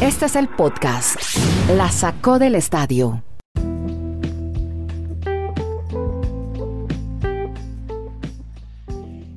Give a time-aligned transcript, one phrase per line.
[0.00, 1.16] Este es el podcast.
[1.76, 3.22] La sacó del estadio.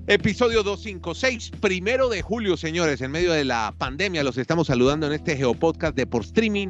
[0.07, 5.13] Episodio 256, primero de julio, señores, en medio de la pandemia, los estamos saludando en
[5.13, 6.67] este Geopodcast de por streaming,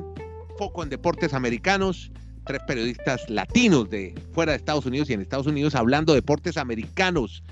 [0.58, 2.12] foco en deportes americanos,
[2.46, 6.58] tres periodistas latinos de fuera de Estados Unidos y en Estados Unidos hablando de deportes
[6.58, 7.44] americanos.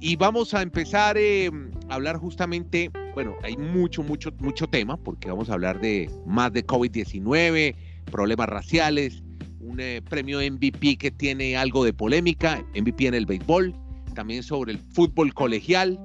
[0.00, 1.50] Y vamos a empezar eh,
[1.88, 6.52] a hablar justamente, bueno, hay mucho, mucho, mucho tema, porque vamos a hablar de más
[6.52, 7.76] de COVID-19,
[8.10, 9.22] problemas raciales,
[9.60, 13.74] un eh, premio MVP que tiene algo de polémica, MVP en el béisbol,
[14.14, 15.98] también sobre el fútbol colegial.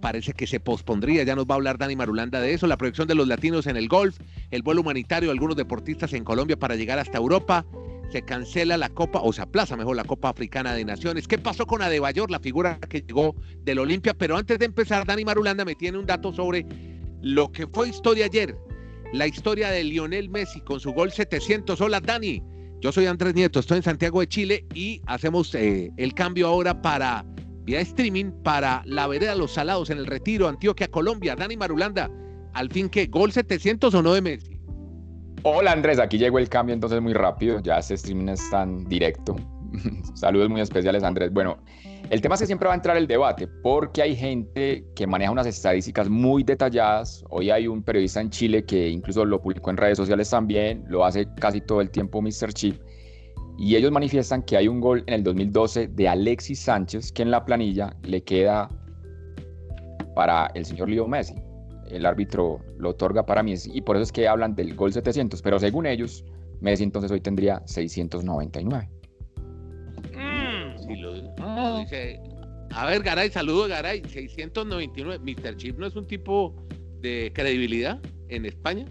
[0.00, 3.08] Parece que se pospondría, ya nos va a hablar Dani Marulanda de eso, la proyección
[3.08, 4.18] de los latinos en el golf,
[4.50, 7.66] el vuelo humanitario de algunos deportistas en Colombia para llegar hasta Europa,
[8.10, 11.26] se cancela la Copa, o se aplaza mejor la Copa Africana de Naciones.
[11.26, 14.14] ¿Qué pasó con Adebayor, la figura que llegó del Olimpia?
[14.14, 16.66] Pero antes de empezar, Dani Marulanda me tiene un dato sobre
[17.22, 18.56] lo que fue historia ayer,
[19.12, 21.80] la historia de Lionel Messi con su gol 700.
[21.80, 22.42] Hola Dani,
[22.80, 26.82] yo soy Andrés Nieto, estoy en Santiago de Chile y hacemos eh, el cambio ahora
[26.82, 27.24] para
[27.64, 31.34] vía streaming para la vereda Los Salados en el Retiro, Antioquia, Colombia.
[31.34, 32.10] Dani Marulanda,
[32.52, 34.53] al fin que gol 700 o no de Messi.
[35.46, 39.36] Hola Andrés, aquí llegó el cambio entonces muy rápido, ya este streaming es tan directo.
[40.14, 41.30] Saludos muy especiales Andrés.
[41.30, 41.58] Bueno,
[42.08, 45.30] el tema es que siempre va a entrar el debate porque hay gente que maneja
[45.30, 47.22] unas estadísticas muy detalladas.
[47.28, 51.04] Hoy hay un periodista en Chile que incluso lo publicó en redes sociales también, lo
[51.04, 52.54] hace casi todo el tiempo Mr.
[52.54, 52.80] Chip
[53.58, 57.30] y ellos manifiestan que hay un gol en el 2012 de Alexis Sánchez que en
[57.30, 58.70] la planilla le queda
[60.14, 61.34] para el señor Leo Messi.
[61.90, 65.42] El árbitro lo otorga para Messi y por eso es que hablan del gol 700,
[65.42, 66.24] pero según ellos,
[66.60, 68.88] Messi entonces hoy tendría 699.
[70.12, 72.20] Mm, lo, dice.
[72.72, 75.18] A ver, Garay, saludo Garay, 699.
[75.18, 75.56] Mr.
[75.56, 76.54] Chip no es un tipo
[77.00, 78.86] de credibilidad en España.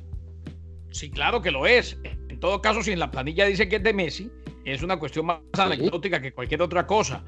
[0.91, 1.97] Sí, claro que lo es.
[2.30, 4.30] En todo caso, si en la planilla dice que es de Messi,
[4.66, 7.23] es una cuestión más anecdótica que cualquier otra cosa.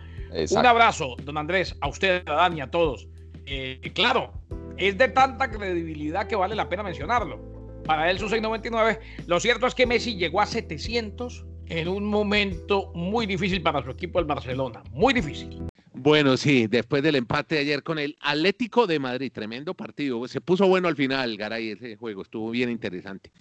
[0.52, 3.08] Un abrazo, don Andrés, a usted, a Dani, a todos.
[3.46, 4.32] Eh, claro,
[4.78, 7.40] es de tanta credibilidad que vale la pena mencionarlo.
[7.86, 9.00] Para él su 699.
[9.28, 13.92] Lo cierto es que Messi llegó a 700 en un momento muy difícil para su
[13.92, 14.84] equipo el Barcelona.
[14.92, 15.68] Muy difícil.
[15.94, 20.28] Bueno, sí, después del empate de ayer con el Atlético de Madrid, tremendo partido.
[20.28, 23.32] Se puso bueno al final, Garay, ese juego estuvo bien interesante.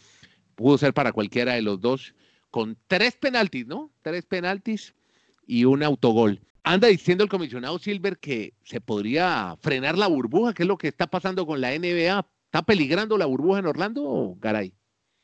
[0.54, 2.14] Pudo ser para cualquiera de los dos
[2.50, 3.90] con tres penaltis, ¿no?
[4.02, 4.94] Tres penaltis
[5.46, 6.40] y un autogol.
[6.64, 10.88] Anda diciendo el comisionado Silver que se podría frenar la burbuja, ¿qué es lo que
[10.88, 12.26] está pasando con la NBA?
[12.46, 14.72] ¿Está peligrando la burbuja en Orlando, Garay?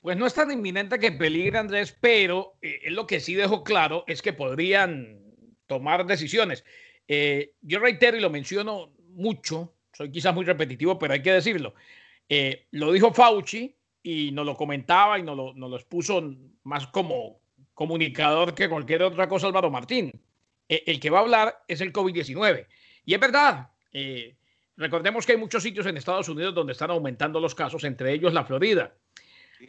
[0.02, 4.04] Pues no es tan inminente que peligre, Andrés, pero eh, lo que sí dejó claro
[4.06, 5.18] es que podrían
[5.66, 6.62] tomar decisiones.
[7.08, 11.74] Eh, yo reitero y lo menciono mucho, soy quizás muy repetitivo, pero hay que decirlo.
[12.28, 16.22] Eh, lo dijo Fauci, y nos lo comentaba y nos lo, nos lo expuso
[16.64, 17.40] más como
[17.74, 20.12] comunicador que cualquier otra cosa Álvaro Martín.
[20.70, 22.66] E, el que va a hablar es el COVID-19.
[23.04, 24.36] Y es verdad, eh,
[24.76, 28.32] recordemos que hay muchos sitios en Estados Unidos donde están aumentando los casos, entre ellos
[28.32, 28.94] la Florida.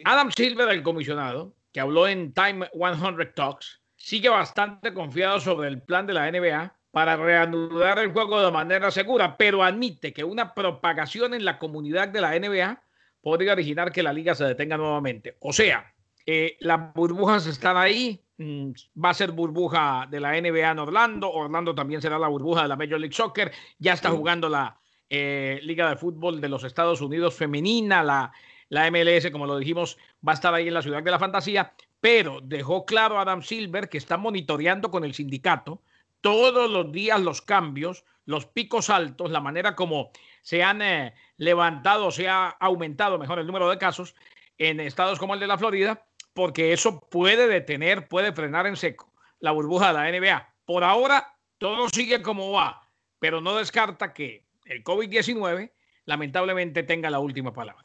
[0.06, 5.82] Adam Silver, el comisionado, que habló en Time 100 Talks, sigue bastante confiado sobre el
[5.82, 10.54] plan de la NBA para reanudar el juego de manera segura, pero admite que una
[10.54, 12.84] propagación en la comunidad de la NBA
[13.22, 15.38] podría originar que la liga se detenga nuevamente.
[15.40, 15.94] O sea,
[16.26, 18.24] eh, las burbujas están ahí.
[18.42, 18.72] Mm,
[19.04, 21.32] va a ser burbuja de la NBA en Orlando.
[21.32, 23.52] Orlando también será la burbuja de la Major League Soccer.
[23.78, 24.80] Ya está jugando la
[25.10, 28.02] eh, Liga de Fútbol de los Estados Unidos femenina.
[28.04, 28.32] La,
[28.70, 29.98] la MLS, como lo dijimos,
[30.28, 31.74] va a estar ahí en la ciudad de la fantasía.
[32.00, 35.80] Pero dejó claro Adam Silver que está monitoreando con el sindicato
[36.22, 40.10] todos los días los cambios, los picos altos, la manera como
[40.42, 44.16] se han eh, levantado, se ha aumentado, mejor, el número de casos
[44.58, 49.12] en estados como el de la Florida, porque eso puede detener, puede frenar en seco
[49.40, 50.48] la burbuja de la NBA.
[50.66, 52.88] Por ahora, todo sigue como va,
[53.20, 55.72] pero no descarta que el COVID-19
[56.06, 57.84] lamentablemente tenga la última palabra.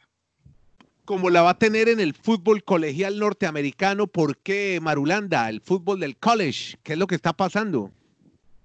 [1.04, 6.00] Como la va a tener en el fútbol colegial norteamericano, ¿por qué Marulanda, el fútbol
[6.00, 6.76] del college?
[6.82, 7.92] ¿Qué es lo que está pasando?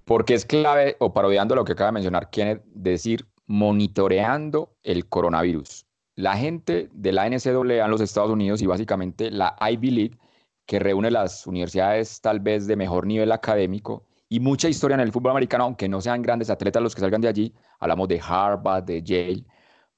[0.06, 5.86] Porque es clave, o parodiando lo que acaba de mencionar Kenneth, decir monitoreando el coronavirus.
[6.16, 10.18] La gente de la NCAA en los Estados Unidos y básicamente la Ivy League,
[10.66, 15.12] que reúne las universidades tal vez de mejor nivel académico y mucha historia en el
[15.12, 18.86] fútbol americano, aunque no sean grandes atletas los que salgan de allí, hablamos de Harvard,
[18.86, 19.46] de Yale,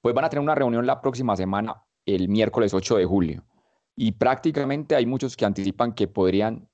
[0.02, 3.46] pues van a tener una reunión la próxima semana, el miércoles 8 de julio.
[3.96, 6.68] Y prácticamente hay muchos que anticipan que podrían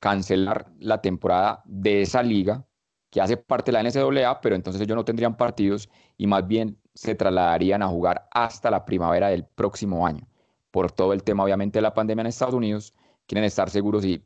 [0.00, 2.66] cancelar la temporada de esa liga
[3.10, 6.80] que hace parte de la NCAA, pero entonces ellos no tendrían partidos y más bien
[6.94, 10.26] se trasladarían a jugar hasta la primavera del próximo año.
[10.70, 12.94] por todo el tema obviamente de la pandemia en Estados Unidos,
[13.28, 14.24] quieren estar seguros y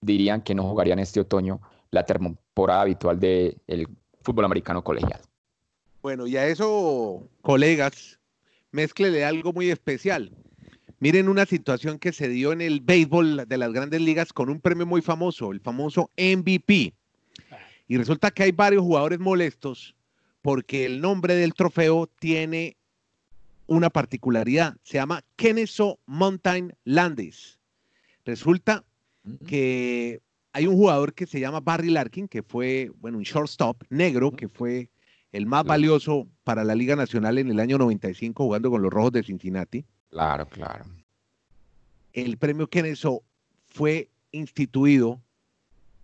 [0.00, 1.60] dirían que no jugarían este otoño
[1.90, 3.88] la temporada habitual del
[4.22, 5.20] fútbol americano colegial.
[6.00, 8.20] Bueno, y a eso, colegas,
[8.70, 10.30] mezclele algo muy especial.
[11.00, 14.60] Miren una situación que se dio en el béisbol de las grandes ligas con un
[14.60, 16.94] premio muy famoso, el famoso MVP.
[17.88, 19.96] Y resulta que hay varios jugadores molestos
[20.48, 22.78] porque el nombre del trofeo tiene
[23.66, 24.78] una particularidad.
[24.82, 27.58] Se llama Kennesaw Mountain Landis.
[28.24, 28.82] Resulta
[29.46, 30.22] que
[30.54, 34.48] hay un jugador que se llama Barry Larkin, que fue, bueno, un shortstop negro, que
[34.48, 34.88] fue
[35.32, 39.12] el más valioso para la Liga Nacional en el año 95 jugando con los Rojos
[39.12, 39.84] de Cincinnati.
[40.08, 40.86] Claro, claro.
[42.14, 43.22] El premio Kennesaw
[43.66, 45.20] fue instituido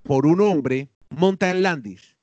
[0.03, 2.14] por un hombre, Mountain Landis,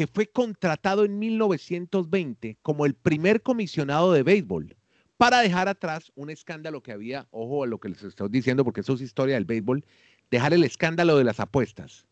[0.00, 4.74] que fue contratado en 1920 como el primer comisionado de béisbol
[5.18, 8.80] para dejar atrás un escándalo que había, ojo a lo que les estoy diciendo porque
[8.80, 9.84] eso es historia del béisbol,
[10.30, 12.06] dejar el escándalo de las apuestas.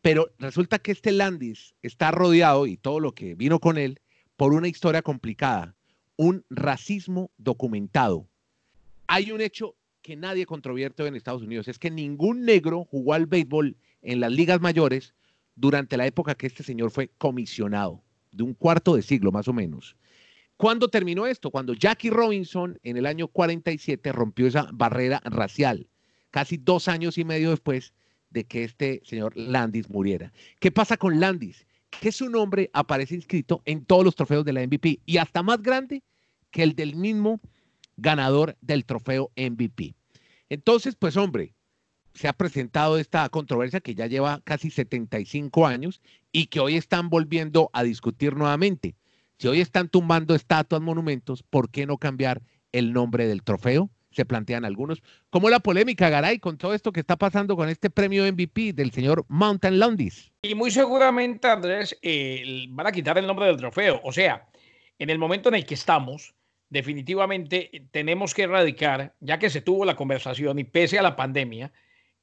[0.00, 3.98] Pero resulta que este Landis está rodeado, y todo lo que vino con él,
[4.36, 5.74] por una historia complicada,
[6.14, 8.28] un racismo documentado.
[9.08, 13.26] Hay un hecho que nadie controvierte en Estados Unidos, es que ningún negro jugó al
[13.26, 15.16] béisbol en las ligas mayores
[15.56, 18.02] durante la época que este señor fue comisionado,
[18.32, 19.96] de un cuarto de siglo más o menos.
[20.56, 21.50] ¿Cuándo terminó esto?
[21.50, 25.88] Cuando Jackie Robinson en el año 47 rompió esa barrera racial
[26.34, 27.94] casi dos años y medio después
[28.30, 30.32] de que este señor Landis muriera.
[30.58, 31.64] ¿Qué pasa con Landis?
[32.00, 35.62] Que su nombre aparece inscrito en todos los trofeos de la MVP y hasta más
[35.62, 36.02] grande
[36.50, 37.40] que el del mismo
[37.96, 39.94] ganador del trofeo MVP.
[40.48, 41.54] Entonces, pues hombre,
[42.14, 46.00] se ha presentado esta controversia que ya lleva casi 75 años
[46.32, 48.94] y que hoy están volviendo a discutir nuevamente.
[49.38, 52.40] Si hoy están tumbando estatuas, monumentos, ¿por qué no cambiar
[52.72, 53.90] el nombre del trofeo?
[54.14, 55.02] se plantean algunos.
[55.28, 58.92] como la polémica, Garay, con todo esto que está pasando con este premio MVP del
[58.92, 60.32] señor Mountain Landis?
[60.42, 61.98] Y muy seguramente, Andrés,
[62.68, 64.00] van a quitar el nombre del trofeo.
[64.04, 64.46] O sea,
[65.00, 66.34] en el momento en el que estamos,
[66.68, 71.72] definitivamente tenemos que erradicar, ya que se tuvo la conversación y pese a la pandemia,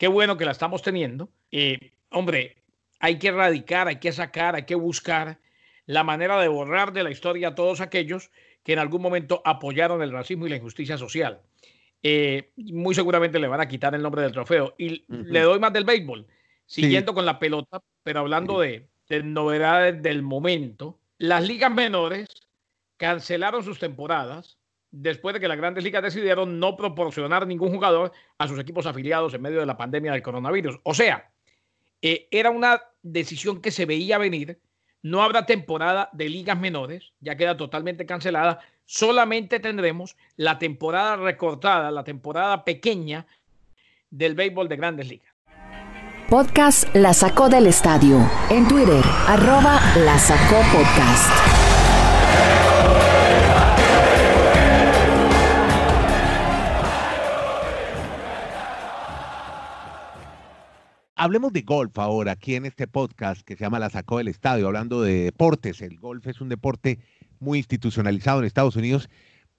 [0.01, 1.29] qué bueno que la estamos teniendo.
[1.51, 2.57] Eh, hombre,
[2.99, 5.37] hay que erradicar, hay que sacar, hay que buscar
[5.85, 8.31] la manera de borrar de la historia a todos aquellos
[8.63, 11.43] que en algún momento apoyaron el racismo y la injusticia social.
[12.01, 14.73] Eh, muy seguramente le van a quitar el nombre del trofeo.
[14.75, 16.25] Y le doy más del béisbol,
[16.65, 18.89] siguiendo con la pelota, pero hablando de,
[19.23, 20.99] novedades del momento.
[21.19, 22.27] Las ligas menores
[22.97, 24.57] cancelaron sus temporadas
[24.91, 29.33] después de que las grandes ligas decidieron no proporcionar ningún jugador a sus equipos afiliados
[29.33, 30.79] en medio de la pandemia del coronavirus.
[30.83, 31.31] O sea,
[32.01, 34.59] eh, era una decisión que se veía venir.
[35.03, 38.59] No habrá temporada de ligas menores, ya queda totalmente cancelada
[38.91, 43.25] solamente tendremos la temporada recortada, la temporada pequeña
[44.09, 45.33] del béisbol de grandes ligas.
[46.29, 48.19] Podcast La Sacó del Estadio.
[48.49, 51.60] En Twitter, arroba La Sacó Podcast.
[61.23, 64.65] Hablemos de golf ahora, aquí en este podcast que se llama La Sacó del Estadio,
[64.65, 65.79] hablando de deportes.
[65.83, 66.97] El golf es un deporte
[67.39, 69.07] muy institucionalizado en Estados Unidos,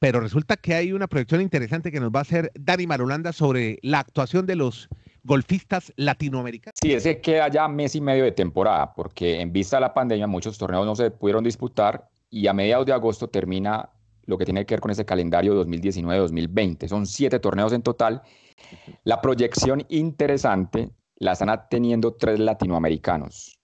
[0.00, 3.78] pero resulta que hay una proyección interesante que nos va a hacer Dani Marulanda sobre
[3.82, 4.88] la actuación de los
[5.22, 6.74] golfistas latinoamericanos.
[6.82, 9.94] Sí, es que queda ya mes y medio de temporada, porque en vista de la
[9.94, 13.88] pandemia muchos torneos no se pudieron disputar y a mediados de agosto termina
[14.24, 16.88] lo que tiene que ver con ese calendario 2019-2020.
[16.88, 18.22] Son siete torneos en total.
[19.04, 20.90] La proyección interesante
[21.22, 23.56] la están teniendo tres latinoamericanos.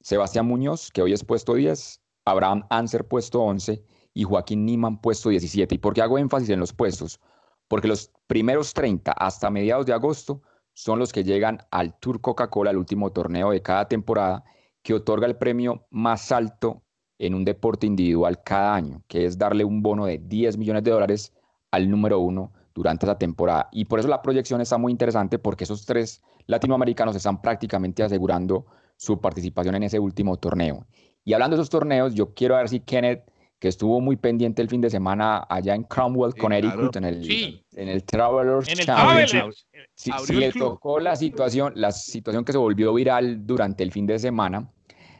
[0.00, 5.28] Sebastián Muñoz, que hoy es puesto 10, Abraham Anser puesto 11 y Joaquín Niman puesto
[5.28, 5.74] 17.
[5.74, 7.20] ¿Y por qué hago énfasis en los puestos?
[7.68, 10.40] Porque los primeros 30 hasta mediados de agosto
[10.72, 14.42] son los que llegan al Tour Coca-Cola, el último torneo de cada temporada,
[14.82, 16.82] que otorga el premio más alto
[17.18, 20.90] en un deporte individual cada año, que es darle un bono de 10 millones de
[20.90, 21.34] dólares
[21.70, 23.68] al número uno durante esa temporada.
[23.72, 28.66] Y por eso la proyección está muy interesante porque esos tres latinoamericanos están prácticamente asegurando
[28.96, 30.86] su participación en ese último torneo.
[31.24, 33.24] Y hablando de esos torneos, yo quiero ver si Kenneth,
[33.58, 37.62] que estuvo muy pendiente el fin de semana allá en Cromwell, con Eric en el,
[37.74, 39.52] en el Travelers Championship,
[39.94, 44.18] si, le tocó la situación, la situación que se volvió viral durante el fin de
[44.20, 44.70] semana.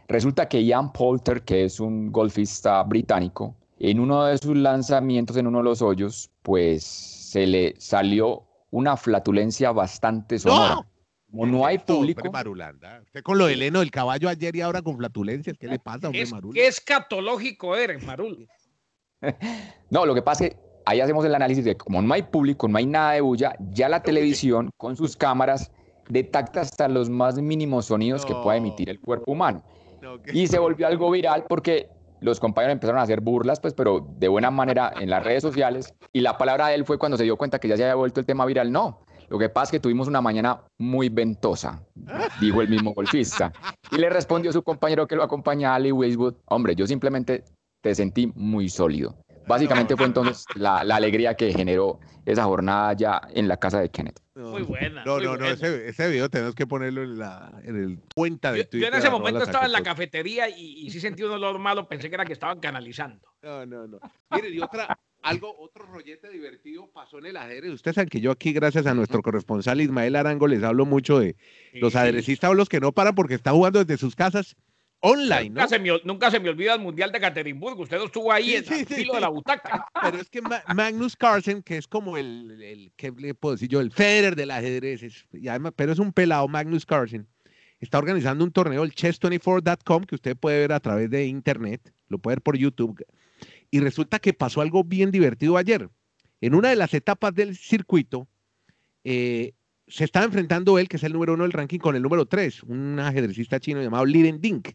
[0.07, 5.47] Resulta que Ian Poulter, que es un golfista británico, en uno de sus lanzamientos en
[5.47, 10.87] uno de los hoyos, pues se le salió una flatulencia bastante sonora.
[11.31, 12.33] Como no hay público.
[12.33, 13.03] Marulanda.
[13.05, 16.07] Usted con lo de Leno del caballo ayer y ahora con flatulencias, ¿qué le pasa,
[16.07, 16.55] hombre, es, Marul?
[16.55, 18.49] ¿Qué escatológico eres, Marul?
[19.91, 22.67] no, lo que pasa es que ahí hacemos el análisis de como no hay público,
[22.67, 25.71] no hay nada de bulla, ya la televisión con sus cámaras
[26.09, 29.63] detecta hasta los más mínimos sonidos que pueda emitir el cuerpo humano.
[30.33, 31.91] Y se volvió algo viral porque
[32.21, 35.95] los compañeros empezaron a hacer burlas, pues, pero de buena manera en las redes sociales.
[36.13, 38.21] Y la palabra de él fue cuando se dio cuenta que ya se había vuelto
[38.21, 38.73] el tema viral.
[38.73, 41.83] No, lo que pasa es que tuvimos una mañana muy ventosa,
[42.41, 43.53] dijo el mismo golfista.
[43.91, 47.45] Y le respondió su compañero que lo acompañaba, Ali Weiswood, hombre, yo simplemente
[47.83, 49.15] te sentí muy sólido.
[49.49, 54.21] Básicamente fue entonces la, alegría que generó esa jornada ya en la casa de Kenneth.
[54.35, 55.05] muy buena.
[55.05, 58.65] No, no, no, ese, ese, video tenemos que ponerlo en la en el cuenta de
[58.65, 58.91] Twitter.
[58.91, 61.89] Yo, en ese momento estaba en la cafetería y, y sí sentí un olor malo,
[61.89, 63.27] pensé que era que estaban canalizando.
[63.43, 63.99] No, no, no.
[64.31, 67.73] Mire, y otra, algo, otro rollete divertido pasó en el ajedrez.
[67.73, 71.37] Ustedes saben que yo aquí, gracias a nuestro corresponsal Ismael Arango, les hablo mucho de
[71.75, 74.57] los aderecistas o los que no paran porque están jugando desde sus casas
[75.01, 77.83] online, nunca, se me, nunca se me olvida el Mundial de Caterimburgo.
[77.83, 79.87] Usted estuvo ahí en el filo de la butaca.
[80.03, 80.41] Pero es que
[80.75, 83.81] Magnus Carlsen, que es como el, el ¿qué le puedo decir yo?
[83.81, 85.27] El Federer del ajedrez,
[85.77, 87.27] pero es un pelado, Magnus Carlsen.
[87.81, 92.19] Está organizando un torneo, el chess24.com, que usted puede ver a través de internet, lo
[92.19, 93.05] puede ver por YouTube.
[93.71, 95.89] Y resulta que pasó algo bien divertido ayer.
[96.41, 98.27] En una de las etapas del circuito,
[99.05, 99.53] eh,
[99.87, 102.65] se estaba enfrentando él, que es el número uno del ranking, con el número tres,
[102.65, 104.71] un ajedrecista chino llamado Liren Dink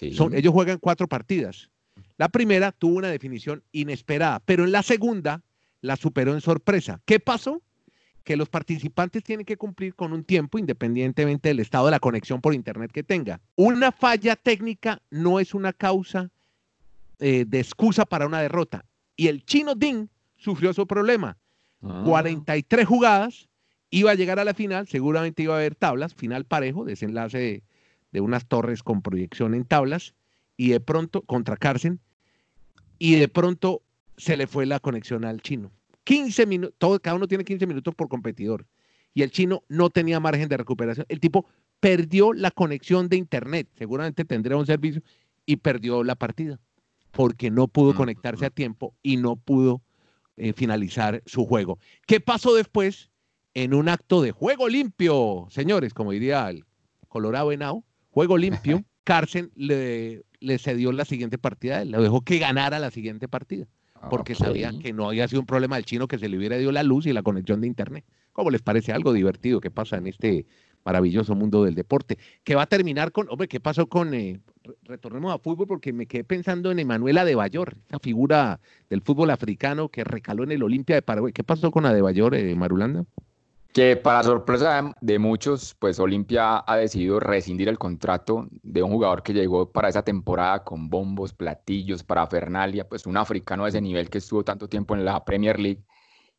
[0.00, 1.70] ellos juegan cuatro partidas.
[2.16, 5.42] La primera tuvo una definición inesperada, pero en la segunda
[5.80, 7.00] la superó en sorpresa.
[7.04, 7.62] ¿Qué pasó?
[8.22, 12.40] Que los participantes tienen que cumplir con un tiempo independientemente del estado de la conexión
[12.40, 13.40] por Internet que tenga.
[13.56, 16.30] Una falla técnica no es una causa
[17.18, 18.84] eh, de excusa para una derrota.
[19.16, 21.36] Y el chino Ding sufrió su problema.
[21.80, 22.86] 43 ah.
[22.86, 23.48] jugadas,
[23.90, 27.62] iba a llegar a la final, seguramente iba a haber tablas, final parejo, desenlace
[28.14, 30.14] de, unas torres con proyección en tablas
[30.56, 32.00] y de pronto contra Carson
[32.98, 33.82] y de pronto
[34.16, 35.70] se le fue la conexión al chino.
[36.04, 38.66] 15 minutos, cada uno tiene 15 minutos por competidor
[39.12, 41.06] y el chino no tenía margen de recuperación.
[41.08, 41.46] El tipo
[41.80, 45.02] perdió la conexión de internet, seguramente tendría un servicio
[45.44, 46.58] y perdió la partida
[47.14, 49.82] porque no pudo conectarse a tiempo y no pudo
[50.36, 51.78] eh, finalizar su juego.
[52.06, 53.10] ¿Qué pasó después?
[53.56, 56.64] En un acto de juego limpio, señores, como diría el
[57.06, 62.78] Colorado Henao, Juego limpio, Carson le, le cedió la siguiente partida, le dejó que ganara
[62.78, 63.66] la siguiente partida,
[63.96, 66.56] ah, porque sabía que no había sido un problema del chino que se le hubiera
[66.56, 68.04] ido la luz y la conexión de internet.
[68.32, 70.46] ¿Cómo les parece algo divertido que pasa en este
[70.84, 72.16] maravilloso mundo del deporte?
[72.44, 74.38] Que va a terminar con, hombre, ¿qué pasó con, eh,
[74.84, 79.30] retornemos a fútbol porque me quedé pensando en Emanuela de Bayor, esa figura del fútbol
[79.30, 81.32] africano que recaló en el Olimpia de Paraguay.
[81.32, 83.06] ¿Qué pasó con Adebayor, eh, Marulanda?
[83.74, 89.24] Que para sorpresa de muchos, pues Olimpia ha decidido rescindir el contrato de un jugador
[89.24, 93.80] que llegó para esa temporada con bombos, platillos, para Fernalia, pues un africano de ese
[93.80, 95.84] nivel que estuvo tanto tiempo en la Premier League.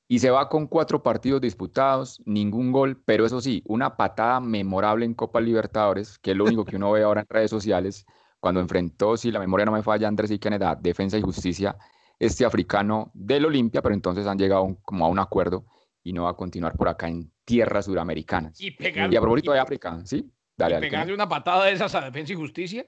[0.08, 5.06] Y se va con cuatro partidos disputados, ningún gol, pero eso sí, una patada memorable
[5.06, 8.06] en Copa Libertadores, que es lo único que uno ve ahora en redes sociales,
[8.40, 10.40] cuando enfrentó, si la memoria no me falla, Andrés y
[10.80, 11.76] Defensa y Justicia,
[12.18, 15.66] este africano del Olimpia, pero entonces han llegado como a un acuerdo
[16.06, 18.62] y no va a continuar por acá en tierras suramericanas.
[18.62, 20.32] Y, a propósito de África, ¿sí?
[20.56, 22.86] Dale, y pegarle una patada de esas a Defensa y Justicia.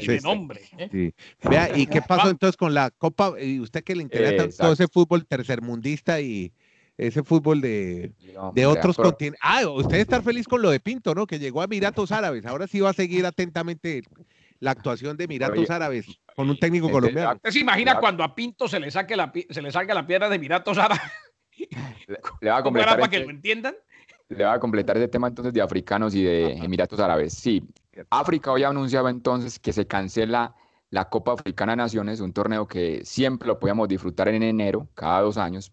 [0.00, 0.60] Sí, nombre.
[0.78, 1.12] ¿eh?
[1.42, 3.34] Vea, ¿y qué pasó entonces con la Copa?
[3.38, 6.52] Y usted que le interesa todo ese fútbol tercermundista y
[6.96, 8.14] ese fútbol de,
[8.54, 9.40] de otros continentes.
[9.42, 11.26] Ah, usted está feliz con lo de Pinto, ¿no?
[11.26, 12.46] Que llegó a Emiratos Árabes.
[12.46, 14.02] Ahora sí va a seguir atentamente
[14.60, 16.06] la actuación de Emiratos Árabes
[16.36, 17.34] con un técnico colombiano.
[17.34, 20.28] ¿Usted se imagina cuando a Pinto se le saque la, se le salga la piedra
[20.28, 21.02] de Emiratos Árabes?
[22.40, 23.74] Le, va a completar para que lo entiendan?
[24.28, 27.34] Le va a completar ese tema entonces de africanos y de Emiratos Árabes.
[27.34, 27.62] Sí,
[28.10, 30.54] África hoy ha anunciado entonces que se cancela
[30.90, 35.22] la Copa Africana de Naciones, un torneo que siempre lo podíamos disfrutar en enero, cada
[35.22, 35.72] dos años.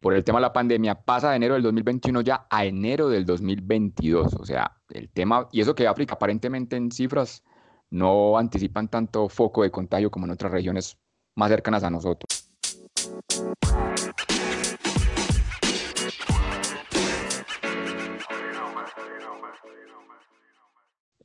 [0.00, 3.26] Por el tema de la pandemia, pasa de enero del 2021 ya a enero del
[3.26, 4.34] 2022.
[4.34, 7.42] O sea, el tema, y eso que África aparentemente en cifras
[7.90, 10.98] no anticipan tanto foco de contagio como en otras regiones
[11.34, 12.29] más cercanas a nosotros.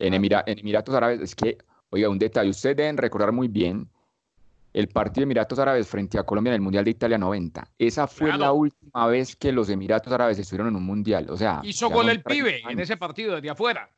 [0.07, 1.57] En, Emiratos Árabes, es que,
[1.89, 3.89] oiga, un detalle, ustedes deben recordar muy bien
[4.73, 7.71] el partido de Emiratos Árabes frente a Colombia en el Mundial de Italia 90.
[7.79, 11.27] Esa fue la última vez que los Emiratos Árabes estuvieron en un Mundial.
[11.29, 13.89] O sea, hizo gol el pibe en ese partido desde afuera.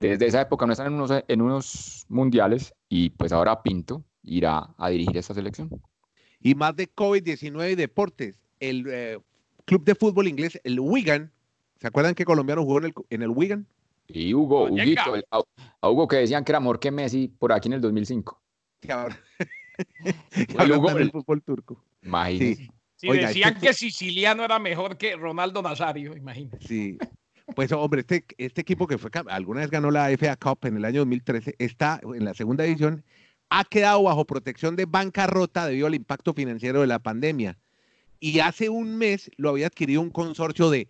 [0.00, 4.70] Desde esa época no están en unos, en unos mundiales y pues ahora Pinto irá
[4.78, 5.70] a dirigir esta selección.
[6.40, 8.40] Y más de COVID-19 y deportes.
[8.60, 9.18] El eh,
[9.64, 11.32] club de fútbol inglés, el Wigan,
[11.80, 13.66] ¿se acuerdan que colombiano jugó en el, en el Wigan?
[14.08, 17.74] Y Hugo, Huguito, a, Hugo que decían que era amor que Messi por aquí en
[17.74, 18.40] el 2005.
[18.82, 21.82] el, Hugo, el, fútbol turco.
[22.02, 22.68] Imagínese.
[22.96, 23.08] Sí.
[23.10, 26.58] decían que Siciliano era mejor que Ronaldo Nazario, imagínese.
[26.66, 26.98] Sí.
[27.54, 30.84] Pues hombre, este, este equipo que fue alguna vez ganó la FA Cup en el
[30.84, 33.04] año 2013, está en la segunda edición,
[33.50, 37.58] ha quedado bajo protección de bancarrota debido al impacto financiero de la pandemia.
[38.18, 40.88] Y hace un mes lo había adquirido un consorcio de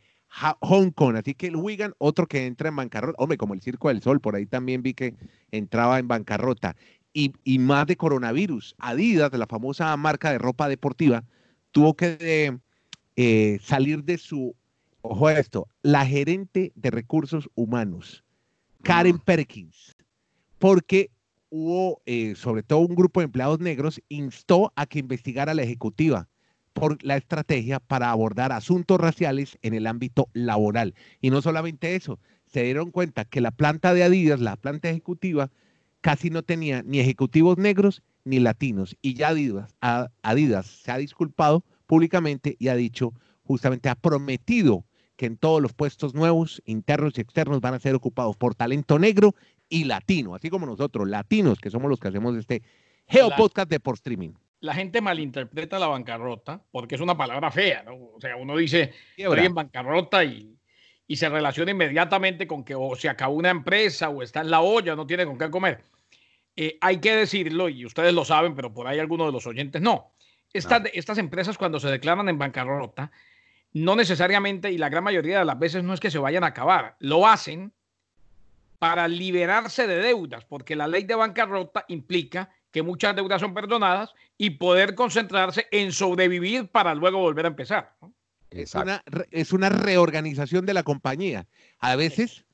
[0.61, 1.17] Hong Kong.
[1.17, 4.21] Así que el Wigan, otro que entra en bancarrota, hombre, como el Circo del Sol,
[4.21, 5.15] por ahí también vi que
[5.51, 6.77] entraba en bancarrota.
[7.17, 8.75] Y, más de coronavirus.
[8.79, 11.23] Adidas, de la famosa marca de ropa deportiva,
[11.71, 12.59] tuvo que
[13.15, 14.57] eh, salir de su,
[15.03, 18.25] ojo a esto, la gerente de recursos humanos,
[18.83, 19.21] Karen mm.
[19.21, 19.97] Perkins,
[20.59, 21.13] porque
[21.51, 26.29] hubo, eh, sobre todo un grupo de empleados negros, instó a que investigara la ejecutiva
[26.75, 30.95] por la estrategia para abordar asuntos raciales en el ámbito laboral.
[31.23, 35.51] Y no solamente eso, se dieron cuenta que la planta de Adidas, la planta ejecutiva,
[36.03, 38.97] casi no tenía ni ejecutivos negros ni latinos.
[39.01, 39.75] Y ya Adidas,
[40.23, 43.15] Adidas se ha disculpado públicamente y ha dicho,
[43.45, 44.85] justamente ha prometido
[45.17, 48.99] que en todos los puestos nuevos, internos y externos, van a ser ocupados por talento
[48.99, 49.35] negro
[49.69, 52.63] y latino, así como nosotros, latinos, que somos los que hacemos este
[53.07, 54.33] Geo Podcast de por streaming
[54.65, 57.97] la gente malinterpreta la bancarrota porque es una palabra fea, ¿no?
[58.15, 60.57] O sea, uno dice, estoy en bancarrota y,
[61.07, 64.63] y, se relaciona inmediatamente con que o se acabó una empresa o está en la
[64.63, 65.85] olla, no tiene con qué comer.
[66.57, 69.83] Eh, hay que decirlo, y ustedes lo saben, pero por ahí algunos de los oyentes
[69.83, 70.13] no.
[70.51, 73.13] Estas, estas empresas cuando se declaran en bancarrota,
[73.75, 76.49] no necesariamente, y la gran mayoría de las veces no es que se vayan a
[76.49, 77.75] acabar, lo hacen
[78.79, 84.15] para liberarse de deudas, porque la ley de bancarrota implica que muchas deudas son perdonadas
[84.39, 87.95] y poder concentrarse en sobrevivir para luego volver a empezar.
[88.51, 91.47] Es una, es una reorganización de la compañía.
[91.79, 92.45] A veces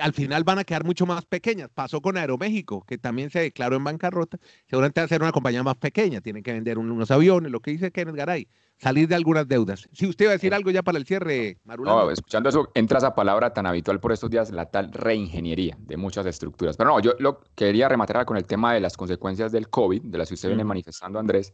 [0.00, 1.70] al final van a quedar mucho más pequeñas.
[1.72, 4.38] Pasó con Aeroméxico, que también se declaró en bancarrota.
[4.68, 6.20] Seguramente va a ser una compañía más pequeña.
[6.20, 8.48] Tienen que vender unos aviones, lo que dice Kenneth Garay
[8.78, 9.88] salir de algunas deudas.
[9.92, 12.04] Si usted va a decir algo ya para el cierre, Marulanda.
[12.04, 15.96] No, escuchando eso, entra esa palabra tan habitual por estos días, la tal reingeniería de
[15.96, 16.76] muchas estructuras.
[16.76, 20.18] Pero no, yo lo quería rematar con el tema de las consecuencias del COVID, de
[20.18, 21.52] las que usted viene manifestando, Andrés.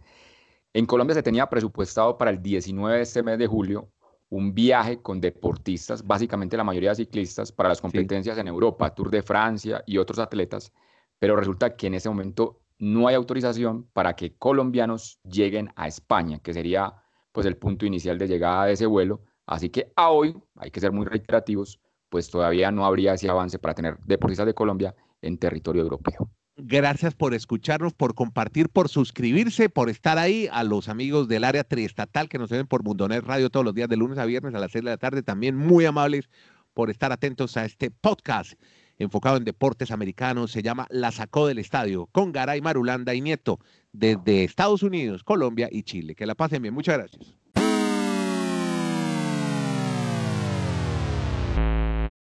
[0.73, 3.89] En Colombia se tenía presupuestado para el 19 de este mes de julio
[4.31, 9.11] un viaje con deportistas, básicamente la mayoría de ciclistas, para las competencias en Europa, Tour
[9.11, 10.73] de Francia y otros atletas,
[11.19, 16.39] pero resulta que en ese momento no hay autorización para que colombianos lleguen a España,
[16.39, 16.95] que sería
[17.33, 19.23] pues el punto inicial de llegada de ese vuelo.
[19.47, 23.59] Así que a hoy, hay que ser muy reiterativos, pues todavía no habría ese avance
[23.59, 26.31] para tener deportistas de Colombia en territorio europeo.
[26.57, 30.49] Gracias por escucharnos, por compartir, por suscribirse, por estar ahí.
[30.53, 33.89] A los amigos del área triestatal que nos ven por Mundonet Radio todos los días
[33.89, 36.29] de lunes a viernes a las 6 de la tarde, también muy amables
[36.75, 38.55] por estar atentos a este podcast
[38.99, 40.53] enfocado en deportes americanos.
[40.53, 43.59] Se llama La Sacó del Estadio con Garay Marulanda y Nieto
[43.93, 46.15] desde Estados Unidos, Colombia y Chile.
[46.15, 46.75] Que la pasen bien.
[46.75, 47.35] Muchas gracias.